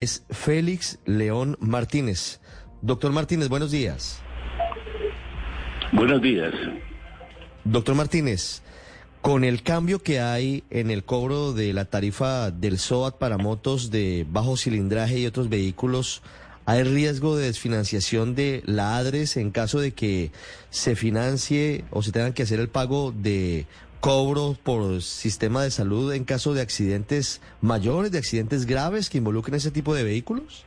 [0.00, 2.38] es Félix León Martínez.
[2.82, 4.20] Doctor Martínez, buenos días.
[5.92, 6.54] Buenos días.
[7.64, 8.62] Doctor Martínez,
[9.22, 13.90] con el cambio que hay en el cobro de la tarifa del SOAT para motos
[13.90, 16.22] de bajo cilindraje y otros vehículos,
[16.64, 20.30] ¿hay riesgo de desfinanciación de la ADRES en caso de que
[20.70, 23.66] se financie o se tengan que hacer el pago de
[24.00, 29.56] cobro por sistema de salud en caso de accidentes mayores, de accidentes graves que involucren
[29.56, 30.64] ese tipo de vehículos?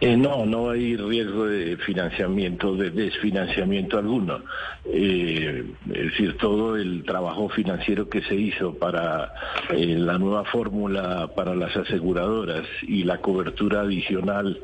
[0.00, 4.40] Eh, no, no hay riesgo de financiamiento, de desfinanciamiento alguno.
[4.84, 9.32] Eh, es decir, todo el trabajo financiero que se hizo para
[9.70, 14.60] eh, la nueva fórmula para las aseguradoras y la cobertura adicional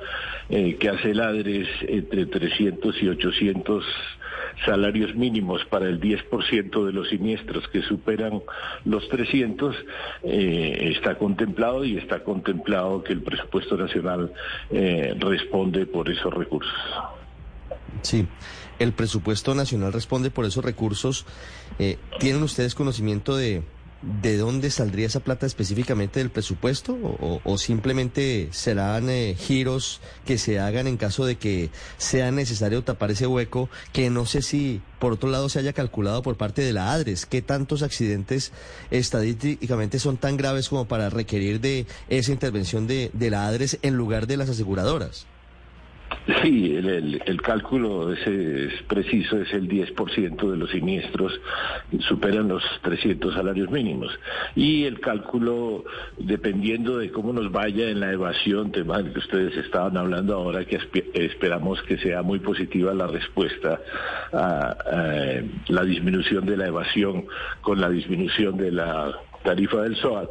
[0.51, 3.85] que hace el ADRES entre 300 y 800
[4.65, 8.43] salarios mínimos para el 10% de los siniestros que superan
[8.85, 9.77] los 300,
[10.25, 14.33] eh, está contemplado y está contemplado que el presupuesto nacional
[14.71, 16.75] eh, responde por esos recursos.
[18.03, 18.27] Sí,
[18.79, 21.27] el presupuesto nacional responde por esos recursos.
[21.79, 23.63] Eh, ¿Tienen ustedes conocimiento de
[24.03, 26.97] de dónde saldría esa plata específicamente del presupuesto
[27.45, 33.11] o, simplemente serán eh, giros que se hagan en caso de que sea necesario tapar
[33.11, 36.73] ese hueco que no sé si por otro lado se haya calculado por parte de
[36.73, 37.27] la ADRES.
[37.27, 38.53] Qué tantos accidentes
[38.91, 43.95] estadísticamente son tan graves como para requerir de esa intervención de, de la ADRES en
[43.97, 45.27] lugar de las aseguradoras.
[46.43, 51.33] Sí, el, cálculo ese es preciso, es el 10% de los siniestros
[52.09, 54.13] superan los 300 salarios mínimos.
[54.55, 55.85] Y el cálculo,
[56.19, 60.79] dependiendo de cómo nos vaya en la evasión, tema que ustedes estaban hablando ahora, que
[61.15, 63.81] esperamos que sea muy positiva la respuesta
[64.33, 64.77] a,
[65.69, 67.25] la disminución de la evasión
[67.63, 70.31] con la disminución de la tarifa del SOAT,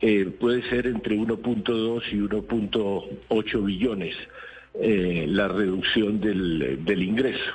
[0.00, 4.16] eh, puede ser entre 1.2 y 1.8 billones
[4.74, 7.52] eh, la reducción del, del ingreso.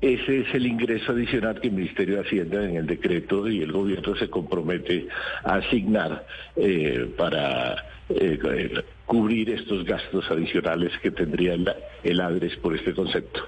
[0.00, 3.70] Ese es el ingreso adicional que el Ministerio de Hacienda en el decreto y el
[3.70, 5.08] gobierno se compromete
[5.44, 6.24] a asignar
[6.56, 11.70] eh, para eh, cubrir estos gastos adicionales que tendría el,
[12.02, 13.46] el ADRES por este concepto.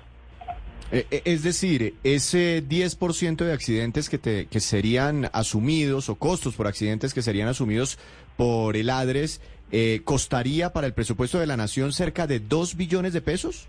[0.92, 7.14] Es decir, ese 10% de accidentes que, te, que serían asumidos o costos por accidentes
[7.14, 7.98] que serían asumidos
[8.36, 9.40] por el ADRES
[9.74, 13.68] eh, ¿costaría para el presupuesto de la nación cerca de 2 billones de pesos?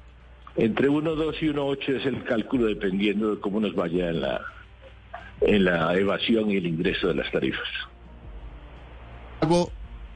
[0.58, 4.42] Entre 1,2 y 1,8 es el cálculo dependiendo de cómo nos vaya en la,
[5.40, 7.68] en la evasión y el ingreso de las tarifas.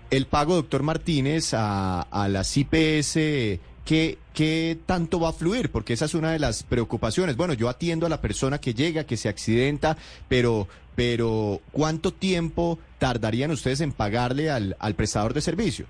[0.09, 5.69] El pago, doctor Martínez, a, a las IPS ¿Qué, ¿qué, tanto va a fluir?
[5.71, 7.37] Porque esa es una de las preocupaciones.
[7.37, 9.95] Bueno, yo atiendo a la persona que llega, que se accidenta,
[10.27, 15.85] pero, pero ¿cuánto tiempo tardarían ustedes en pagarle al, al prestador de servicio?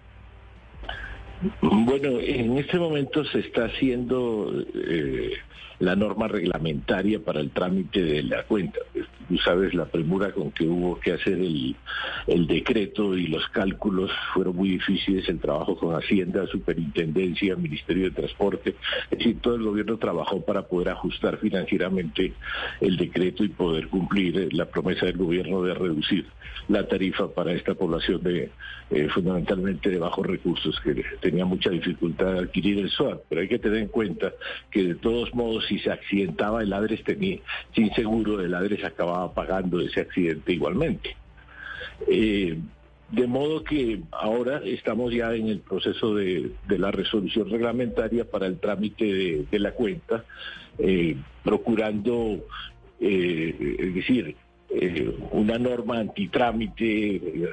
[1.61, 5.33] Bueno, en este momento se está haciendo eh,
[5.79, 8.79] la norma reglamentaria para el trámite de la cuenta.
[9.27, 11.75] Tú sabes la premura con que hubo que hacer el,
[12.27, 18.11] el decreto y los cálculos fueron muy difíciles, el trabajo con Hacienda, Superintendencia, Ministerio de
[18.11, 18.75] Transporte,
[19.11, 22.33] es decir, todo el gobierno trabajó para poder ajustar financieramente
[22.81, 26.25] el decreto y poder cumplir la promesa del gobierno de reducir
[26.67, 28.51] la tarifa para esta población de
[28.89, 33.21] eh, fundamentalmente de bajos recursos que tenía mucha dificultad de adquirir el SOAT.
[33.29, 34.33] Pero hay que tener en cuenta
[34.71, 37.39] que de todos modos si se accidentaba el ADRES tenía,
[37.75, 41.15] sin seguro el ADRES acababa pagando ese accidente igualmente.
[42.07, 42.57] Eh,
[43.09, 48.59] de modo que ahora estamos ya en el proceso de, la resolución reglamentaria para el
[48.59, 50.25] trámite de, la cuenta,
[50.77, 52.45] eh, procurando,
[52.99, 54.35] es decir,
[54.69, 57.49] eh, una norma antitrámite eh,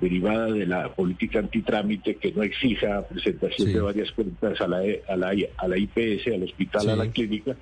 [0.00, 5.16] derivada de la política antitrámite que no exija presentación de varias cuentas a la, a
[5.16, 7.54] la, a la IPS, al hospital, a la clínica,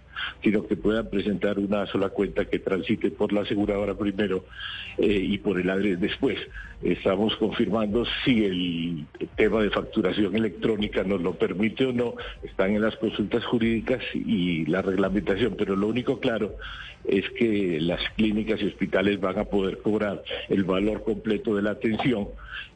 [0.42, 4.44] sino que puedan presentar una sola cuenta que transite por la aseguradora primero
[4.98, 6.38] eh, y por el ADRES después.
[6.82, 9.06] Estamos confirmando si el
[9.36, 12.14] tema de facturación electrónica nos lo permite o no.
[12.42, 16.56] Están en las consultas jurídicas y la reglamentación, pero lo único claro
[17.04, 21.70] es que las clínicas y hospitales van a poder cobrar el valor completo de la
[21.70, 22.28] atención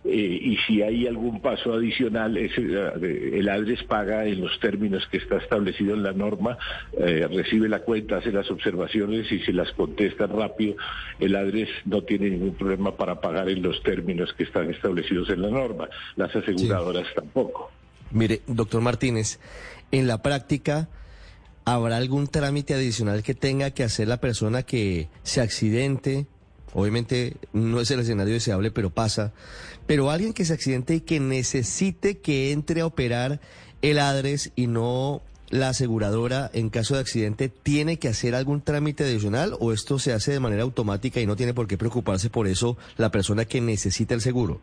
[0.04, 2.50] eh, y si hay algún paso adicional, eh,
[3.34, 6.56] el ADRES paga en los términos que está establecido en la norma,
[7.30, 10.76] recibe la cuenta, hace las observaciones y si las contesta rápido,
[11.18, 15.42] el ADRES no tiene ningún problema para pagar en los términos que están establecidos en
[15.42, 15.88] la norma.
[16.16, 17.70] Las aseguradoras tampoco.
[18.10, 19.40] Mire, doctor Martínez,
[19.90, 20.88] en la práctica...
[21.66, 26.26] ¿Habrá algún trámite adicional que tenga que hacer la persona que se accidente
[26.72, 29.32] obviamente no es el escenario deseable, pero pasa,
[29.86, 33.40] pero alguien que se accidente y que necesite que entre a operar
[33.82, 39.04] el ADRES y no la aseguradora en caso de accidente tiene que hacer algún trámite
[39.04, 42.46] adicional o esto se hace de manera automática y no tiene por qué preocuparse por
[42.46, 44.60] eso la persona que necesita el seguro?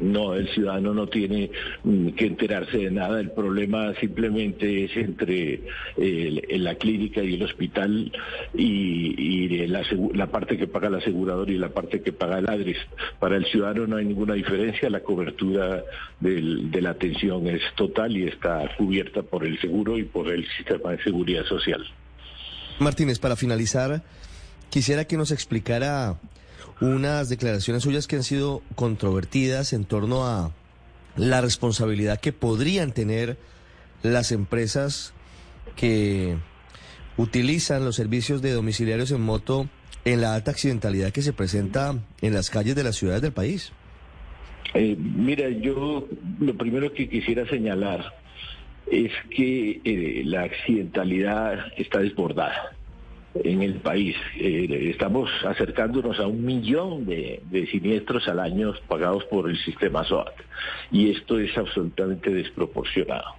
[0.00, 1.50] No, el ciudadano no tiene
[1.84, 3.20] mm, que enterarse de nada.
[3.20, 5.62] El problema simplemente es entre
[5.96, 8.12] la clínica y el hospital
[8.54, 12.78] y, la, parte que paga el asegurador y la parte que paga el ADRES.
[13.18, 14.90] Para el ciudadano no hay ninguna diferencia.
[14.90, 15.82] La cobertura
[16.20, 20.92] de la atención es total y está cubierta por el seguro y por el sistema
[20.92, 21.84] de seguridad social.
[22.78, 24.02] Martínez, para finalizar,
[24.70, 26.18] quisiera que nos explicara
[26.80, 30.52] unas declaraciones suyas que han sido controvertidas en torno a
[31.16, 33.38] la responsabilidad que podrían tener
[34.02, 35.14] las empresas
[35.74, 36.36] que
[37.16, 39.68] utilizan los servicios de domiciliarios en moto
[40.04, 43.72] en la alta accidentalidad que se presenta en las calles de las ciudades del país.
[44.74, 46.06] Eh, mira, yo
[46.38, 48.12] lo primero que quisiera señalar
[48.90, 52.75] es que eh, la accidentalidad está desbordada
[53.44, 54.16] en el país.
[54.38, 57.40] Eh, estamos acercándonos a un millón de,
[57.70, 60.34] siniestros al año pagados por el sistema SOAT
[60.90, 63.34] y esto es absolutamente desproporcionado.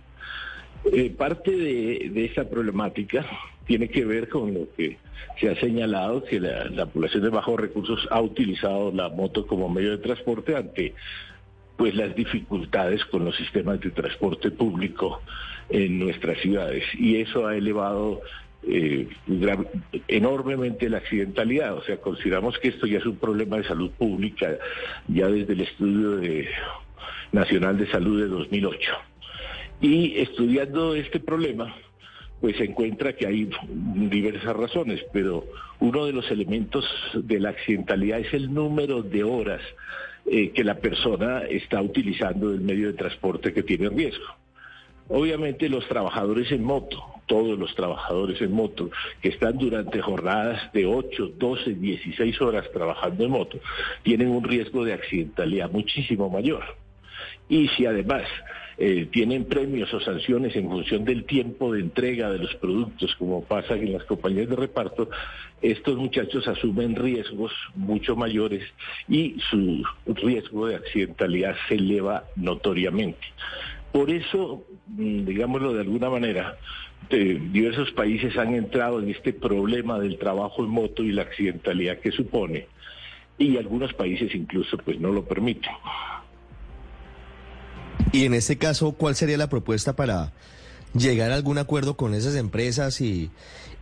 [0.92, 3.26] Eh, parte de, de, esta problemática
[3.66, 4.98] tiene que ver con lo que
[5.40, 9.70] se ha señalado, que la, la población de bajos recursos ha utilizado la moto como
[9.70, 10.94] medio de transporte ante
[11.78, 15.22] pues las dificultades con los sistemas de transporte público
[15.70, 18.22] en nuestras ciudades y eso ha elevado
[18.70, 19.08] eh,
[20.08, 21.76] enormemente la accidentalidad.
[21.76, 24.58] O sea, consideramos que esto ya es un problema de salud pública
[25.08, 26.48] ya desde el estudio de,
[27.32, 28.92] nacional de salud de 2008.
[29.82, 31.76] Y estudiando este problema,
[32.42, 35.46] pues se encuentra que hay diversas razones, pero
[35.80, 39.62] uno de los elementos de la accidentalidad es el número de horas
[40.26, 44.26] eh, que la persona está utilizando el medio de transporte que tiene riesgo.
[45.10, 48.90] Obviamente los trabajadores en moto, todos los trabajadores en moto,
[49.22, 53.60] que están durante jornadas de 8, 12, 16 horas trabajando en moto,
[54.04, 56.64] tienen un riesgo de accidentalidad muchísimo mayor.
[57.50, 58.24] Y si además
[58.78, 63.44] eh, tienen premios o sanciones en función del tiempo de entrega de los productos, como
[63.44, 65.10] pasa en las compañías de reparto,
[65.62, 68.64] estos muchachos asumen riesgos mucho mayores
[69.10, 73.26] y su riesgo de accidentalidad se eleva notoriamente.
[73.98, 76.56] Por eso, mm, digámoslo de alguna manera,
[77.10, 82.12] diversos países han entrado en este problema del trabajo en moto y la accidentalidad que
[82.12, 82.68] supone,
[83.40, 85.72] y algunos países incluso pues no lo permiten.
[88.12, 90.32] Y en este caso, ¿cuál sería la propuesta para
[90.94, 93.32] llegar a algún acuerdo con esas empresas y,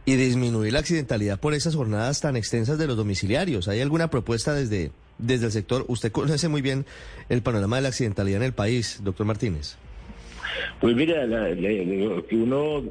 [0.05, 3.67] y disminuir la accidentalidad por esas jornadas tan extensas de los domiciliarios?
[3.67, 5.83] ¿Hay alguna propuesta desde, desde el sector?
[5.89, 6.85] Usted conoce muy bien
[7.27, 9.75] el panorama de la accidentalidad en el país, doctor Martínez.
[10.79, 12.83] Pues mira, lo que uno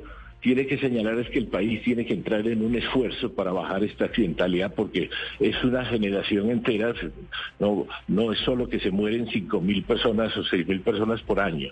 [0.44, 3.82] tiene que señalar es que el país tiene que entrar en un esfuerzo para bajar
[3.82, 5.08] esta accidentalidad porque
[5.40, 6.92] es una generación entera,
[7.58, 11.40] no, no es solo que se mueren 5 mil personas o 6 mil personas por
[11.40, 11.70] año,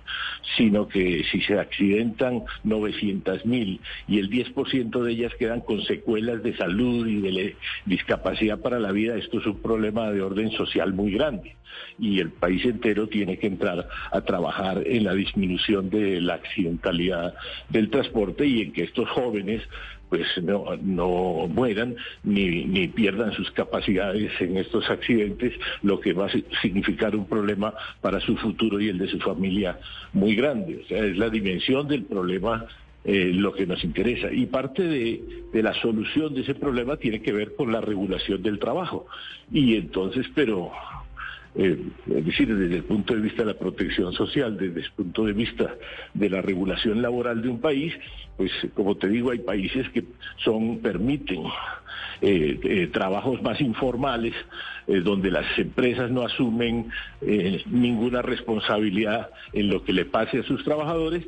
[0.56, 3.78] sino que si se accidentan 900 mil
[4.08, 8.90] y el 10% de ellas quedan con secuelas de salud y de discapacidad para la
[8.90, 11.56] vida, esto es un problema de orden social muy grande.
[11.98, 17.34] Y el país entero tiene que entrar a trabajar en la disminución de la accidentalidad
[17.68, 19.62] del transporte y en que estos jóvenes
[20.08, 26.26] pues no, no mueran ni, ni pierdan sus capacidades en estos accidentes, lo que va
[26.26, 29.78] a significar un problema para su futuro y el de su familia
[30.12, 30.82] muy grande.
[30.84, 32.66] O sea, es la dimensión del problema
[33.04, 34.30] eh, lo que nos interesa.
[34.30, 38.42] Y parte de, de, la solución de ese problema tiene que ver con la regulación
[38.42, 39.06] del trabajo.
[39.50, 40.72] Y entonces, pero
[41.54, 45.24] eh, es decir, desde el punto de vista de la protección social, desde el punto
[45.24, 45.74] de vista
[46.14, 47.92] de la regulación laboral de un país,
[48.36, 50.04] pues como te digo, hay países que
[50.42, 51.42] son permiten
[52.22, 54.34] eh, eh, trabajos más informales,
[54.86, 56.90] donde las empresas no asumen
[57.66, 61.24] ninguna responsabilidad en lo que le pase a sus trabajadores,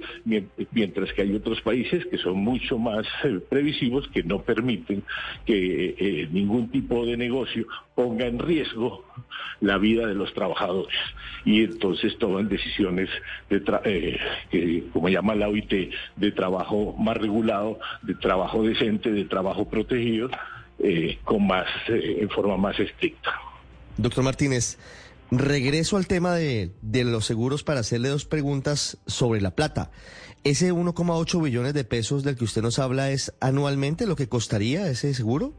[0.73, 3.07] mientras que hay otros países que son mucho más
[3.49, 5.03] previsivos, que no permiten
[5.47, 9.05] que ningún tipo de negocio ponga en riesgo
[9.61, 10.95] la vida de los trabajadores.
[11.45, 13.09] Y entonces toman decisiones
[13.51, 14.19] de eh,
[14.51, 20.31] que como llama la OIT de trabajo más regulado, de trabajo decente, de trabajo protegido,
[20.85, 23.33] eh, con más eh, en forma más estricta.
[23.97, 24.79] Doctor Martínez,
[25.31, 29.91] regreso al tema de, de los seguros para hacerle dos preguntas sobre la plata.
[30.45, 34.87] ¿Ese 1,8 billones de pesos del que usted nos habla es anualmente lo que costaría
[34.89, 35.55] ese seguro?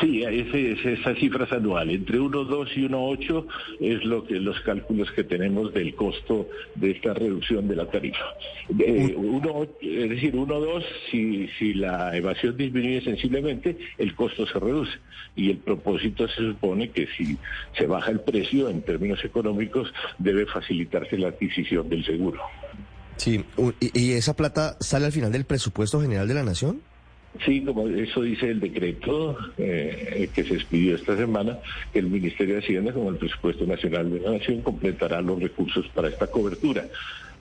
[0.00, 1.88] Sí, ese, es esa cifra anual.
[1.90, 3.46] Entre 1,2 y 1,8
[3.80, 8.24] es lo que los cálculos que tenemos del costo de esta reducción de la tarifa.
[8.76, 14.98] Eh, uno, es decir, 1,2 si, si la evasión disminuye sensiblemente, el costo se reduce.
[15.36, 17.38] Y el propósito se supone que si
[17.76, 22.40] se baja el precio en términos económicos, debe facilitarse la adquisición del seguro.
[23.16, 23.44] Sí,
[23.80, 26.82] ¿y esa plata sale al final del presupuesto general de la Nación?
[27.44, 31.58] Sí, como eso dice el decreto eh, que se expidió esta semana,
[31.92, 35.86] que el Ministerio de Hacienda, como el Presupuesto Nacional de la Nación, completará los recursos
[35.88, 36.86] para esta cobertura.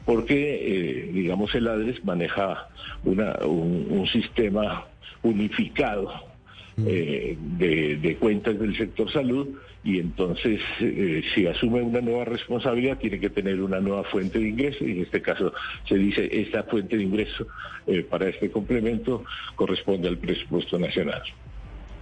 [0.06, 2.68] Porque, eh, digamos, el ADRES maneja
[3.06, 4.86] una, un sistema
[5.22, 6.33] unificado
[6.78, 9.48] eh, de, cuentas del sector salud
[9.84, 14.50] y entonces eh, si asume una nueva responsabilidad tiene que tener una nueva fuente de
[14.50, 15.54] ingreso y en este caso
[15.88, 17.46] se dice esta fuente de ingreso
[17.86, 19.24] eh, para este complemento
[19.56, 21.22] corresponde al presupuesto nacional.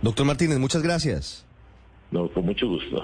[0.02, 1.46] Doctor Martínez, muchas gracias.
[2.12, 3.04] No, con mucho gusto.